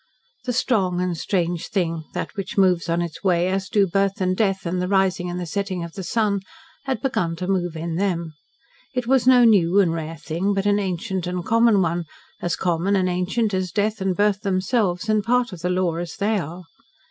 [0.45, 4.35] The strong and strange thing that which moves on its way as do birth and
[4.35, 6.39] death, and the rising and setting of the sun
[6.85, 8.33] had begun to move in them.
[8.95, 12.05] It was no new and rare thing, but an ancient and common one
[12.41, 16.15] as common and ancient as death and birth themselves; and part of the law as
[16.17, 16.63] they are.